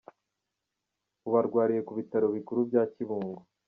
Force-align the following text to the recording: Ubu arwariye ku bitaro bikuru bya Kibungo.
Ubu 1.25 1.35
arwariye 1.41 1.81
ku 1.87 1.93
bitaro 1.99 2.27
bikuru 2.35 2.59
bya 2.69 2.83
Kibungo. 2.93 3.39